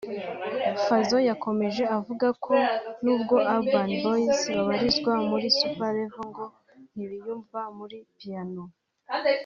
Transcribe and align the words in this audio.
Fazzo 0.83 1.17
yakomeje 1.29 1.83
avuga 1.97 2.27
ko 2.45 2.53
n’ubwo 3.03 3.35
Urban 3.55 3.89
Boyz 4.01 4.35
babarizwa 4.55 5.13
muri 5.29 5.47
Super 5.59 5.91
level 5.97 6.21
ngo 6.31 6.45
ntibiyumva 6.93 7.59
muri 7.77 7.97
Piano 8.17 8.63